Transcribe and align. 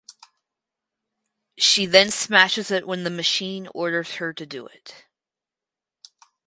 She 1.59 1.85
then 1.85 2.09
smashes 2.09 2.71
it 2.71 2.87
when 2.87 3.03
the 3.03 3.11
Machine 3.11 3.67
orders 3.75 4.15
her 4.15 4.33
to 4.33 4.47
do 4.47 4.65
it. 4.65 5.05